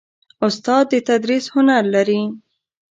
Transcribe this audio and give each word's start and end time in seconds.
استاد 0.45 0.85
د 0.91 0.93
تدریس 1.07 1.45
هنر 1.53 1.83
لري. 1.95 2.21